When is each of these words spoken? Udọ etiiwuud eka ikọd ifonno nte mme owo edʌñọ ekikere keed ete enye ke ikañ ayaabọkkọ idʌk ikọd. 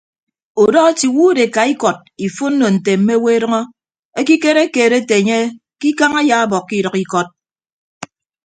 Udọ 0.63 0.79
etiiwuud 0.91 1.37
eka 1.45 1.61
ikọd 1.73 1.97
ifonno 2.25 2.67
nte 2.75 2.91
mme 2.97 3.13
owo 3.19 3.29
edʌñọ 3.37 3.61
ekikere 4.19 4.63
keed 4.73 4.93
ete 4.99 5.15
enye 5.21 5.37
ke 5.79 5.85
ikañ 5.91 6.13
ayaabọkkọ 6.21 6.73
idʌk 6.79 6.95
ikọd. 7.03 7.27